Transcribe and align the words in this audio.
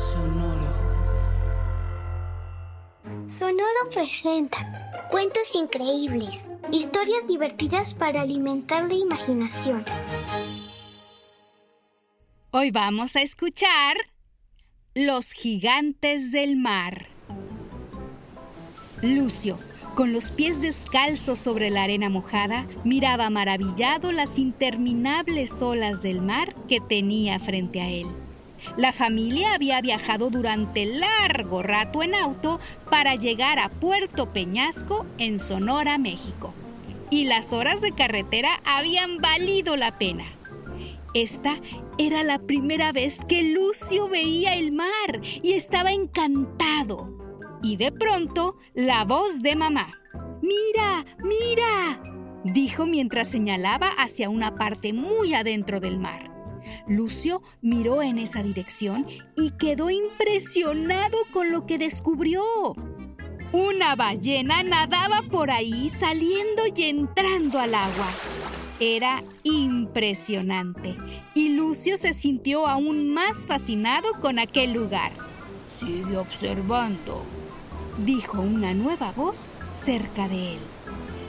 Sonoro. 0.00 0.72
Sonoro 3.28 3.90
presenta 3.92 5.06
cuentos 5.10 5.54
increíbles, 5.54 6.48
historias 6.72 7.26
divertidas 7.26 7.94
para 7.94 8.22
alimentar 8.22 8.88
la 8.88 8.94
imaginación. 8.94 9.84
Hoy 12.50 12.70
vamos 12.70 13.14
a 13.14 13.20
escuchar 13.20 13.96
Los 14.94 15.32
gigantes 15.32 16.32
del 16.32 16.56
mar. 16.56 17.08
Lucio, 19.02 19.58
con 19.94 20.14
los 20.14 20.30
pies 20.30 20.62
descalzos 20.62 21.38
sobre 21.38 21.68
la 21.68 21.82
arena 21.82 22.08
mojada, 22.08 22.66
miraba 22.84 23.28
maravillado 23.28 24.12
las 24.12 24.38
interminables 24.38 25.60
olas 25.60 26.00
del 26.00 26.22
mar 26.22 26.54
que 26.68 26.80
tenía 26.80 27.38
frente 27.38 27.82
a 27.82 27.90
él. 27.90 28.06
La 28.76 28.92
familia 28.92 29.54
había 29.54 29.80
viajado 29.80 30.30
durante 30.30 30.86
largo 30.86 31.62
rato 31.62 32.02
en 32.02 32.14
auto 32.14 32.60
para 32.90 33.14
llegar 33.14 33.58
a 33.58 33.68
Puerto 33.68 34.32
Peñasco, 34.32 35.06
en 35.18 35.38
Sonora, 35.38 35.98
México. 35.98 36.54
Y 37.10 37.24
las 37.24 37.52
horas 37.52 37.80
de 37.80 37.92
carretera 37.92 38.60
habían 38.64 39.18
valido 39.18 39.76
la 39.76 39.98
pena. 39.98 40.24
Esta 41.12 41.60
era 41.98 42.22
la 42.22 42.38
primera 42.38 42.92
vez 42.92 43.24
que 43.28 43.42
Lucio 43.42 44.08
veía 44.08 44.54
el 44.54 44.70
mar 44.70 45.20
y 45.42 45.54
estaba 45.54 45.92
encantado. 45.92 47.10
Y 47.62 47.76
de 47.76 47.90
pronto, 47.90 48.56
la 48.74 49.04
voz 49.04 49.42
de 49.42 49.56
mamá. 49.56 49.88
¡Mira! 50.40 51.04
¡Mira! 51.18 52.00
dijo 52.44 52.86
mientras 52.86 53.28
señalaba 53.28 53.88
hacia 53.88 54.30
una 54.30 54.54
parte 54.54 54.92
muy 54.92 55.34
adentro 55.34 55.80
del 55.80 55.98
mar. 55.98 56.29
Lucio 56.86 57.42
miró 57.62 58.02
en 58.02 58.18
esa 58.18 58.42
dirección 58.42 59.06
y 59.36 59.50
quedó 59.52 59.90
impresionado 59.90 61.18
con 61.32 61.52
lo 61.52 61.66
que 61.66 61.78
descubrió. 61.78 62.42
Una 63.52 63.96
ballena 63.96 64.62
nadaba 64.62 65.22
por 65.22 65.50
ahí 65.50 65.88
saliendo 65.88 66.62
y 66.74 66.84
entrando 66.84 67.58
al 67.58 67.74
agua. 67.74 68.08
Era 68.78 69.22
impresionante 69.42 70.96
y 71.34 71.50
Lucio 71.50 71.98
se 71.98 72.14
sintió 72.14 72.66
aún 72.66 73.12
más 73.12 73.46
fascinado 73.46 74.20
con 74.20 74.38
aquel 74.38 74.72
lugar. 74.72 75.12
Sigue 75.66 76.16
observando, 76.16 77.22
dijo 78.04 78.40
una 78.40 78.72
nueva 78.72 79.12
voz 79.12 79.48
cerca 79.70 80.28
de 80.28 80.54
él. 80.54 80.60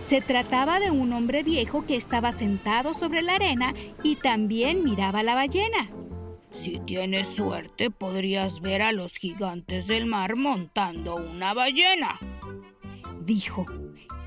Se 0.02 0.20
trataba 0.20 0.80
de 0.80 0.92
un 0.92 1.14
hombre 1.14 1.44
viejo 1.44 1.86
que 1.86 1.96
estaba 1.96 2.32
sentado 2.32 2.94
sobre 2.94 3.22
la 3.22 3.36
arena 3.36 3.74
y 4.04 4.16
también 4.16 4.84
miraba 4.84 5.24
la 5.24 5.36
ballena. 5.36 5.90
Si 6.50 6.80
tienes 6.80 7.28
suerte, 7.28 7.92
podrías 7.92 8.60
ver 8.62 8.82
a 8.82 8.92
los 8.92 9.16
gigantes 9.16 9.88
del 9.88 10.08
mar 10.08 10.36
montando 10.36 11.16
una 11.16 11.54
ballena, 11.54 12.20
dijo. 13.24 13.66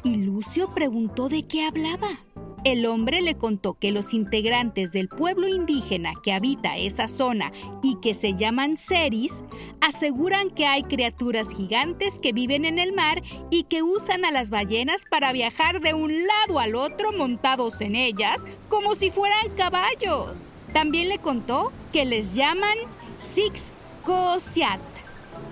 Y 0.04 0.16
Lucio 0.16 0.72
preguntó 0.75 1.28
de 1.28 1.47
qué 1.47 1.66
hablaba. 1.66 2.25
El 2.64 2.86
hombre 2.86 3.20
le 3.20 3.34
contó 3.34 3.75
que 3.75 3.92
los 3.92 4.14
integrantes 4.14 4.91
del 4.91 5.10
pueblo 5.10 5.48
indígena 5.48 6.14
que 6.22 6.32
habita 6.32 6.78
esa 6.78 7.08
zona 7.08 7.52
y 7.82 7.97
que 8.00 8.14
se 8.14 8.34
llaman 8.34 8.78
seris 8.78 9.44
aseguran 9.82 10.48
que 10.48 10.64
hay 10.64 10.82
criaturas 10.82 11.50
gigantes 11.50 12.20
que 12.20 12.32
viven 12.32 12.64
en 12.64 12.78
el 12.78 12.94
mar 12.94 13.22
y 13.50 13.64
que 13.64 13.82
usan 13.82 14.25
a 14.25 14.30
las 14.30 14.48
ballenas 14.48 15.04
para 15.10 15.32
viajar 15.32 15.82
de 15.82 15.92
un 15.92 16.26
lado 16.26 16.58
al 16.58 16.75
otro 16.75 17.12
montados 17.12 17.82
en 17.82 17.97
ellas 17.97 18.47
como 18.70 18.94
si 18.94 19.10
fueran 19.10 19.50
caballos. 19.58 20.44
También 20.72 21.10
le 21.10 21.19
contó 21.19 21.70
que 21.92 22.06
les 22.06 22.34
llaman 22.34 22.78
Six 23.19 23.72
Cosiat. 24.06 24.81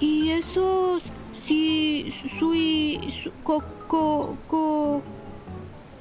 ¿Y 0.00 0.30
esos 0.30 1.04
si 1.32 2.08
sui 2.10 2.98
co, 3.44 3.62
co, 3.86 4.34
co 4.48 5.02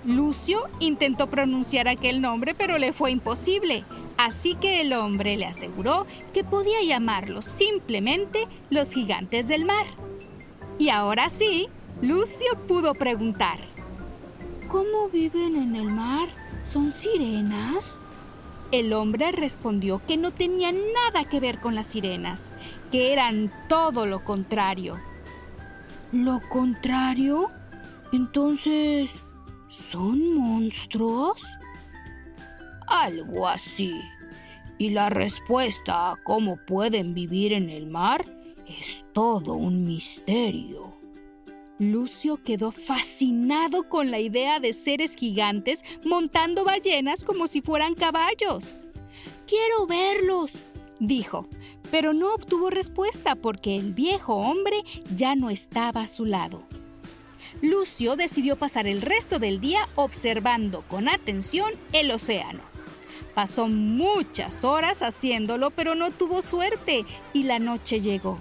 Lucio 0.03 0.67
intentó 0.79 1.29
pronunciar 1.29 1.88
aquel 1.88 2.22
nombre, 2.22 2.56
pero 2.56 2.78
le 2.78 2.94
fue 2.94 3.12
imposible. 3.12 3.85
Así 4.17 4.56
que 4.56 4.81
el 4.81 4.94
hombre 4.94 5.38
le 5.38 5.45
aseguró 5.45 6.06
que 6.34 6.44
podía 6.44 6.84
llamarlos 6.84 7.45
simplemente 7.45 8.47
los 8.69 8.91
gigantes 8.91 9.47
del 9.47 9.66
mar. 9.66 9.85
Y 10.79 10.90
ahora 10.90 11.29
sí, 11.29 11.69
Lucio 12.01 12.56
pudo 12.67 12.95
preguntar. 12.95 13.59
¿Cómo 14.67 15.09
viven 15.09 15.56
en 15.56 15.75
el 15.75 15.90
mar? 15.90 16.29
¿Son 16.66 16.91
sirenas? 16.91 17.97
El 18.72 18.94
hombre 18.94 19.31
respondió 19.31 20.01
que 20.07 20.17
no 20.17 20.31
tenían 20.31 20.78
nada 20.94 21.28
que 21.28 21.40
ver 21.40 21.59
con 21.59 21.75
las 21.75 21.88
sirenas, 21.88 22.51
que 22.91 23.11
eran 23.11 23.51
todo 23.67 24.06
lo 24.06 24.23
contrario. 24.23 24.97
¿Lo 26.11 26.40
contrario? 26.50 27.50
Entonces, 28.13 29.23
¿Son 29.72 30.36
monstruos? 30.36 31.42
Algo 32.88 33.48
así. 33.48 33.94
Y 34.78 34.90
la 34.90 35.09
respuesta 35.09 36.12
a 36.12 36.18
cómo 36.18 36.58
pueden 36.58 37.14
vivir 37.14 37.54
en 37.54 37.70
el 37.70 37.88
mar 37.88 38.26
es 38.68 39.06
todo 39.14 39.54
un 39.54 39.86
misterio. 39.86 40.94
Lucio 41.80 42.44
quedó 42.44 42.74
fascinado 42.74 43.88
con 43.88 44.12
la 44.12 44.20
idea 44.20 44.59
de 44.59 44.74
seres 44.74 45.16
gigantes 45.16 45.86
montando 46.03 46.66
ballenas 46.66 47.24
como 47.24 47.48
si 47.48 47.62
fueran 47.62 47.96
caballos. 47.96 48.76
Quiero 49.48 49.88
verlos, 49.88 50.59
dijo, 51.00 51.48
pero 51.92 52.12
no 52.12 52.34
obtuvo 52.34 52.70
respuesta 52.70 53.36
porque 53.36 53.78
el 53.78 53.94
viejo 53.94 54.36
hombre 54.36 54.84
ya 55.16 55.36
no 55.36 55.50
estaba 55.50 56.02
a 56.02 56.08
su 56.09 56.26
lado. 56.26 56.64
Lucio 57.61 58.16
decidió 58.16 58.55
pasar 58.55 58.88
el 58.88 59.03
resto 59.03 59.38
del 59.38 59.61
día 59.61 59.88
observando 59.94 60.81
con 60.88 61.07
atención 61.07 61.73
el 61.94 62.09
océano. 62.09 62.61
Pasó 63.35 63.67
muchas 63.67 64.63
horas 64.63 65.03
haciéndolo, 65.03 65.69
pero 65.69 65.94
no 65.94 66.09
tuvo 66.09 66.41
suerte 66.41 67.05
y 67.33 67.44
la 67.44 67.59
noche 67.59 68.01
llegó. 68.01 68.39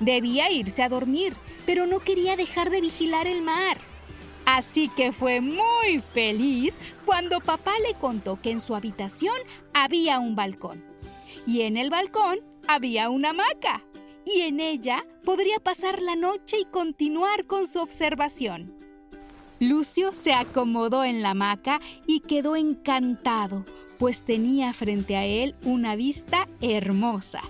Debía 0.00 0.50
irse 0.50 0.82
a 0.82 0.88
dormir, 0.88 1.36
pero 1.66 1.86
no 1.86 2.00
quería 2.00 2.34
dejar 2.36 2.70
de 2.70 2.80
vigilar 2.80 3.26
el 3.26 3.42
mar. 3.42 3.76
Así 4.46 4.88
que 4.88 5.12
fue 5.12 5.40
muy 5.42 6.02
feliz 6.14 6.80
cuando 7.04 7.40
papá 7.40 7.72
le 7.86 7.94
contó 7.94 8.40
que 8.40 8.52
en 8.52 8.60
su 8.60 8.74
habitación 8.74 9.36
había 9.74 10.18
un 10.18 10.34
balcón. 10.34 10.82
Y 11.46 11.62
en 11.62 11.76
el 11.76 11.90
balcón 11.90 12.40
había 12.66 13.10
una 13.10 13.30
hamaca 13.30 13.82
y 14.26 14.42
en 14.42 14.60
ella 14.60 15.06
podría 15.24 15.60
pasar 15.60 16.02
la 16.02 16.16
noche 16.16 16.58
y 16.60 16.64
continuar 16.64 17.46
con 17.46 17.66
su 17.66 17.80
observación. 17.80 18.74
Lucio 19.60 20.12
se 20.12 20.34
acomodó 20.34 21.04
en 21.04 21.22
la 21.22 21.30
hamaca 21.30 21.80
y 22.06 22.20
quedó 22.20 22.56
encantado, 22.56 23.64
pues 23.98 24.22
tenía 24.22 24.74
frente 24.74 25.16
a 25.16 25.24
él 25.24 25.54
una 25.64 25.96
vista 25.96 26.48
hermosa. 26.60 27.40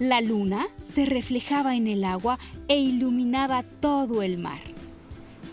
La 0.00 0.20
luna 0.20 0.66
se 0.84 1.04
reflejaba 1.04 1.76
en 1.76 1.86
el 1.86 2.02
agua 2.02 2.38
e 2.66 2.78
iluminaba 2.78 3.62
todo 3.62 4.22
el 4.22 4.38
mar. 4.38 4.60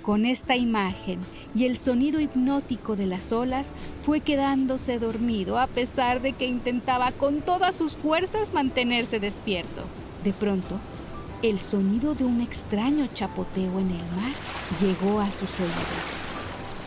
Con 0.01 0.25
esta 0.25 0.55
imagen 0.55 1.19
y 1.53 1.65
el 1.65 1.77
sonido 1.77 2.19
hipnótico 2.19 2.95
de 2.95 3.05
las 3.05 3.31
olas, 3.31 3.73
fue 4.01 4.21
quedándose 4.21 4.97
dormido 4.97 5.59
a 5.59 5.67
pesar 5.67 6.21
de 6.21 6.33
que 6.33 6.47
intentaba 6.47 7.11
con 7.11 7.41
todas 7.41 7.75
sus 7.75 7.95
fuerzas 7.95 8.53
mantenerse 8.53 9.19
despierto. 9.19 9.83
De 10.23 10.33
pronto, 10.33 10.79
el 11.41 11.59
sonido 11.59 12.15
de 12.15 12.25
un 12.25 12.41
extraño 12.41 13.07
chapoteo 13.13 13.79
en 13.79 13.91
el 13.91 14.05
mar 14.15 14.33
llegó 14.81 15.19
a 15.19 15.31
sus 15.31 15.59
oídos. 15.59 15.73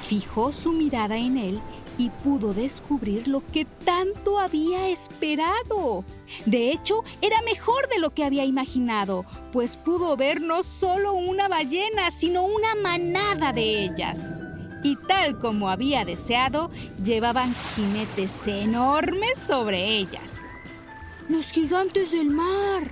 Fijó 0.06 0.52
su 0.52 0.72
mirada 0.72 1.16
en 1.16 1.38
él 1.38 1.60
y 1.98 2.10
pudo 2.10 2.52
descubrir 2.52 3.28
lo 3.28 3.42
que 3.52 3.64
tanto 3.64 4.38
había 4.38 4.88
esperado. 4.88 6.04
De 6.44 6.70
hecho, 6.70 7.04
era 7.20 7.40
mejor 7.42 7.88
de 7.88 7.98
lo 7.98 8.10
que 8.10 8.24
había 8.24 8.44
imaginado, 8.44 9.24
pues 9.52 9.76
pudo 9.76 10.16
ver 10.16 10.40
no 10.40 10.62
solo 10.62 11.14
una 11.14 11.48
ballena, 11.48 12.10
sino 12.10 12.44
una 12.44 12.74
manada 12.74 13.52
de 13.52 13.84
ellas. 13.84 14.32
y 14.84 14.96
tal 14.96 15.38
como 15.38 15.68
había 15.68 16.04
deseado, 16.04 16.68
llevaban 17.04 17.54
jinetes 17.76 18.46
enormes 18.48 19.38
sobre 19.38 19.96
ellas. 19.96 20.32
Los 21.28 21.46
gigantes 21.52 22.10
del 22.10 22.30
mar, 22.30 22.90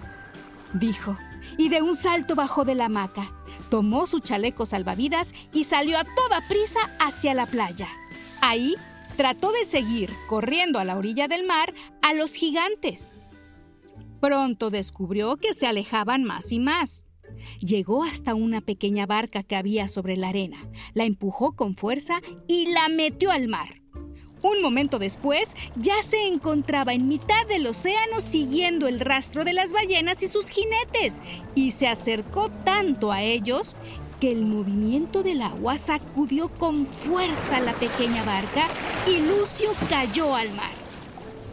dijo, 0.73 1.17
y 1.57 1.69
de 1.69 1.83
un 1.83 1.95
salto 1.95 2.35
bajó 2.35 2.65
de 2.65 2.75
la 2.75 2.87
hamaca, 2.87 3.33
tomó 3.71 4.07
su 4.07 4.21
chaleco 4.21 4.67
salvavidas 4.67 5.33
y 5.53 5.65
salió 5.65 5.99
a 5.99 6.05
toda 6.05 6.41
prisa 6.49 6.81
hacia 6.99 7.35
la 7.35 7.47
playa. 7.47 7.89
Ahí 8.41 8.75
trató 9.17 9.53
de 9.53 9.65
seguir, 9.65 10.11
corriendo 10.29 10.79
a 10.79 10.85
la 10.85 10.97
orilla 10.97 11.29
del 11.29 11.45
mar, 11.45 11.75
a 12.03 12.15
los 12.15 12.35
gigantes. 12.35 13.17
Pronto 14.21 14.71
descubrió 14.71 15.37
que 15.37 15.55
se 15.55 15.67
alejaban 15.67 16.25
más 16.25 16.53
y 16.53 16.59
más. 16.59 17.07
Llegó 17.61 18.05
hasta 18.05 18.35
una 18.35 18.61
pequeña 18.61 19.07
barca 19.07 19.43
que 19.43 19.57
había 19.57 19.89
sobre 19.89 20.17
la 20.17 20.29
arena, 20.29 20.69
la 20.95 21.05
empujó 21.05 21.53
con 21.53 21.77
fuerza 21.77 22.21
y 22.49 22.73
la 22.73 22.89
metió 22.89 23.31
al 23.31 23.49
mar. 23.49 23.80
Un 24.43 24.63
momento 24.63 24.99
después, 24.99 25.55
ya 25.77 26.03
se 26.03 26.27
encontraba 26.27 26.95
en 26.95 27.09
mitad 27.09 27.47
del 27.47 27.67
océano 27.67 28.21
siguiendo 28.21 28.89
el 28.89 29.01
rastro 29.01 29.45
de 29.45 29.53
las 29.53 29.73
ballenas 29.73 30.23
y 30.23 30.29
sus 30.29 30.49
jinetes, 30.49 31.21
y 31.55 31.73
se 31.73 31.89
acercó 31.89 32.49
tanto 32.65 33.13
a 33.13 33.23
ellos 33.23 33.77
que 34.19 34.33
el 34.33 34.45
movimiento 34.45 35.23
del 35.23 35.43
agua 35.43 35.79
sacudió 35.79 36.49
con 36.49 36.87
fuerza 36.87 37.61
la 37.61 37.73
pequeña 37.73 38.23
barca 38.25 38.67
y 39.07 39.19
Lucio 39.19 39.71
cayó 39.89 40.35
al 40.35 40.51
mar. 40.53 40.71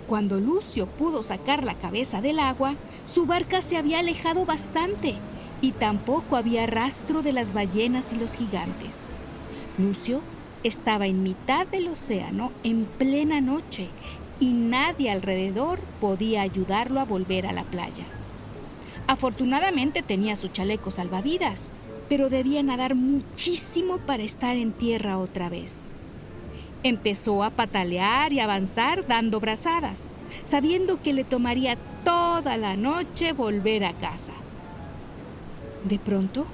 Cuando 0.06 0.40
Lucio 0.40 0.86
pudo 0.86 1.24
sacar 1.24 1.64
la 1.64 1.76
cabeza 1.76 2.22
del 2.22 2.40
agua, 2.40 2.76
su 3.06 3.26
barca 3.26 3.62
se 3.62 3.78
había 3.78 4.00
alejado 4.00 4.46
bastante 4.46 5.16
y 5.62 5.72
tampoco 5.72 6.36
había 6.36 6.66
rastro 6.66 7.22
de 7.22 7.34
las 7.34 7.54
ballenas 7.54 8.14
y 8.14 8.16
los 8.18 8.36
gigantes. 8.36 8.98
Lucio 9.78 10.22
estaba 10.68 11.08
en 11.08 11.24
mitad 11.24 11.66
del 11.66 11.88
océano 11.88 12.52
en 12.64 12.86
plena 12.86 13.42
noche 13.42 13.88
y 14.40 14.52
nadie 14.52 15.10
alrededor 15.10 15.80
podía 16.00 16.42
ayudarlo 16.42 17.00
a 17.00 17.06
volver 17.06 17.48
a 17.48 17.54
la 17.54 17.64
playa. 17.64 18.04
Afortunadamente 19.08 20.04
tenía 20.04 20.36
su 20.36 20.50
chaleco 20.50 20.92
salvavidas, 20.92 21.70
pero 22.10 22.30
debía 22.30 22.62
nadar 22.62 22.96
muchísimo 22.96 23.98
para 24.00 24.24
estar 24.24 24.58
en 24.58 24.74
tierra 24.74 25.18
otra 25.18 25.50
vez. 25.50 25.88
Empezó 26.84 27.44
a 27.44 27.50
patalear 27.50 28.34
y 28.34 28.40
avanzar 28.40 29.08
dando 29.08 29.40
brazadas, 29.40 30.10
sabiendo 30.46 31.02
que 31.02 31.14
le 31.14 31.24
tomaría 31.24 31.78
toda 32.04 32.58
la 32.58 32.76
noche 32.76 33.32
volver 33.32 33.86
a 33.86 33.94
casa. 33.94 34.34
De 35.86 35.98
pronto, 35.98 36.46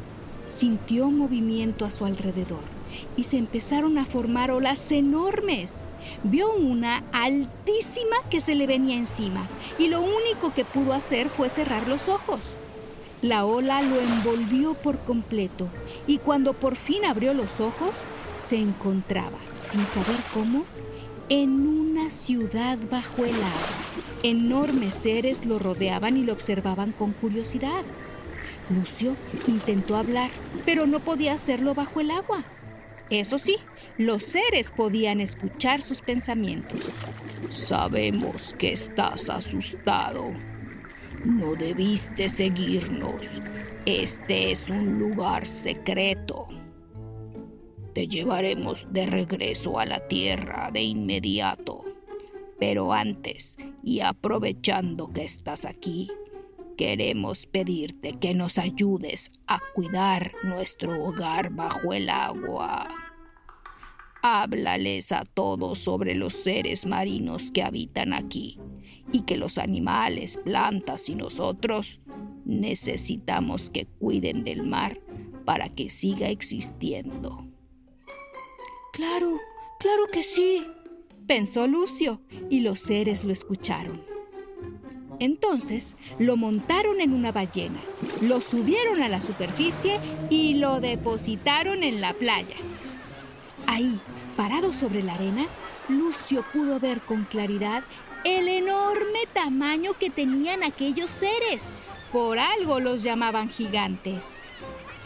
sintió 0.50 1.10
movimiento 1.10 1.86
a 1.86 1.92
su 1.92 2.06
alrededor 2.06 2.73
y 3.18 3.24
se 3.24 3.38
empezaron 3.38 3.98
a 3.98 4.06
formar 4.06 4.52
olas 4.52 4.92
enormes. 4.92 5.82
Vio 6.24 6.54
una 6.54 7.04
altísima 7.12 8.18
que 8.30 8.42
se 8.42 8.56
le 8.56 8.68
venía 8.68 8.98
encima 8.98 9.48
y 9.80 9.88
lo 9.88 10.02
único 10.02 10.54
que 10.54 10.66
pudo 10.66 10.94
hacer 10.94 11.30
fue 11.30 11.50
cerrar 11.50 11.88
los 11.88 12.10
ojos. 12.10 12.42
La 13.22 13.46
ola 13.46 13.82
lo 13.82 14.00
envolvió 14.00 14.74
por 14.74 15.00
completo 15.00 15.68
y 16.08 16.18
cuando 16.18 16.54
por 16.54 16.76
fin 16.76 17.06
abrió 17.06 17.34
los 17.34 17.60
ojos, 17.62 17.96
se 18.46 18.58
encontraba, 18.58 19.38
sin 19.66 19.86
saber 19.86 20.20
cómo, 20.34 20.66
en 21.30 21.68
una 21.68 22.12
ciudad 22.12 22.78
bajo 22.92 23.24
el 23.24 23.36
agua. 23.36 23.94
Enormes 24.24 24.94
seres 24.94 25.46
lo 25.46 25.58
rodeaban 25.58 26.18
y 26.18 26.24
lo 26.24 26.34
observaban 26.34 26.92
con 26.92 27.14
curiosidad. 27.14 27.84
Lucio 28.70 29.16
intentó 29.48 29.96
hablar, 29.96 30.30
pero 30.66 30.86
no 30.86 31.00
podía 31.00 31.34
hacerlo 31.34 31.74
bajo 31.74 32.02
el 32.02 32.12
agua. 32.12 32.44
Eso 33.10 33.38
sí, 33.38 33.58
los 33.98 34.24
seres 34.24 34.72
podían 34.72 35.20
escuchar 35.20 35.82
sus 35.82 36.02
pensamientos. 36.02 36.80
Sabemos 37.50 38.54
que 38.58 38.74
estás 38.74 39.30
asustado. 39.30 40.32
No 41.26 41.56
debiste 41.56 42.30
seguirnos. 42.30 43.28
Este 43.86 44.52
es 44.52 44.70
un 44.70 44.98
lugar 44.98 45.48
secreto. 45.48 46.48
Te 47.94 48.08
llevaremos 48.08 48.88
de 48.92 49.06
regreso 49.06 49.78
a 49.80 49.86
la 49.86 50.08
tierra 50.08 50.72
de 50.72 50.82
inmediato. 50.82 51.84
Pero 52.60 52.94
antes, 52.94 53.58
y 53.84 54.00
aprovechando 54.00 55.12
que 55.12 55.26
estás 55.26 55.66
aquí, 55.66 56.10
queremos 56.78 57.46
pedirte 57.46 58.14
que 58.20 58.34
nos 58.34 58.58
ayudes 58.58 59.32
a 59.48 59.60
cuidar 59.74 60.34
nuestro 60.44 61.04
hogar 61.04 61.52
bajo 61.52 61.94
el 61.94 62.10
agua. 62.10 62.88
Háblales 64.22 65.12
a 65.12 65.26
todos 65.26 65.80
sobre 65.80 66.16
los 66.16 66.34
seres 66.34 66.86
marinos 66.86 67.52
que 67.52 67.64
habitan 67.64 68.14
aquí 68.14 68.60
y 69.12 69.22
que 69.22 69.38
los 69.38 69.58
animales, 69.58 70.40
plantas 70.44 71.10
y 71.10 71.16
nosotros 71.16 72.00
necesitamos 72.46 73.70
que 73.70 73.86
cuiden 73.86 74.44
del 74.44 74.64
mar 74.64 75.00
para 75.46 75.70
que 75.70 75.90
siga 75.90 76.30
existiendo. 76.30 77.46
Claro, 78.94 79.40
claro 79.80 80.04
que 80.12 80.24
sí, 80.24 80.66
pensó 81.28 81.68
Lucio, 81.68 82.22
y 82.50 82.62
los 82.62 82.80
seres 82.80 83.24
lo 83.24 83.34
escucharon. 83.34 84.13
Entonces 85.24 85.96
lo 86.20 86.36
montaron 86.36 87.00
en 87.00 87.14
una 87.14 87.32
ballena, 87.32 87.80
lo 88.20 88.42
subieron 88.42 89.02
a 89.02 89.08
la 89.08 89.22
superficie 89.22 89.98
y 90.30 90.56
lo 90.56 90.82
depositaron 90.82 91.82
en 91.84 92.02
la 92.02 92.12
playa. 92.12 92.58
Ahí, 93.66 93.98
parado 94.36 94.74
sobre 94.74 95.02
la 95.02 95.14
arena, 95.14 95.46
Lucio 95.88 96.44
pudo 96.52 96.78
ver 96.82 97.00
con 97.00 97.24
claridad 97.24 97.84
el 98.26 98.50
enorme 98.50 99.20
tamaño 99.32 99.94
que 99.94 100.10
tenían 100.10 100.62
aquellos 100.62 101.10
seres. 101.10 101.62
Por 102.12 102.38
algo 102.38 102.82
los 102.82 103.02
llamaban 103.02 103.50
gigantes. 103.50 104.43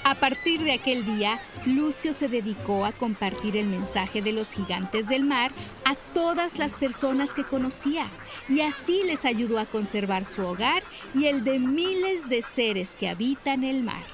A 0.07 0.15
partir 0.15 0.63
de 0.63 0.71
aquel 0.71 1.05
día, 1.05 1.41
Lucio 1.65 2.13
se 2.13 2.29
dedicó 2.29 2.85
a 2.85 2.93
compartir 2.93 3.57
el 3.57 3.67
mensaje 3.67 4.21
de 4.21 4.31
los 4.31 4.53
gigantes 4.53 5.09
del 5.09 5.25
mar 5.25 5.51
a 5.83 5.95
todas 6.13 6.57
las 6.57 6.77
personas 6.77 7.33
que 7.33 7.43
conocía 7.43 8.07
y 8.47 8.61
así 8.61 9.03
les 9.03 9.25
ayudó 9.25 9.59
a 9.59 9.65
conservar 9.65 10.23
su 10.23 10.45
hogar 10.45 10.81
y 11.13 11.25
el 11.25 11.43
de 11.43 11.59
miles 11.59 12.29
de 12.29 12.41
seres 12.41 12.95
que 12.97 13.09
habitan 13.09 13.65
el 13.65 13.83
mar. 13.83 14.05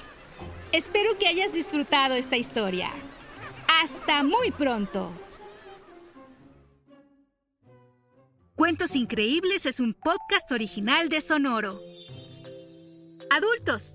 Espero 0.72 1.16
que 1.16 1.28
hayas 1.28 1.52
disfrutado 1.52 2.16
esta 2.16 2.36
historia. 2.36 2.90
Hasta 3.80 4.24
muy 4.24 4.50
pronto. 4.50 5.12
Cuentos 8.56 8.96
Increíbles 8.96 9.64
es 9.64 9.78
un 9.78 9.94
podcast 9.94 10.50
original 10.50 11.08
de 11.08 11.20
Sonoro. 11.20 11.78
Adultos 13.30 13.94